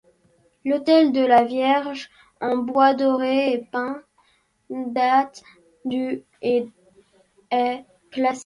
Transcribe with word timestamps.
L’autel 0.65 1.11
de 1.11 1.23
la 1.23 1.43
Vierge, 1.43 2.09
en 2.41 2.57
bois 2.57 2.95
doré 2.95 3.53
et 3.53 3.65
peint, 3.71 4.01
date 4.71 5.43
du 5.85 6.23
et 6.41 6.67
est 7.51 7.85
classé. 8.09 8.39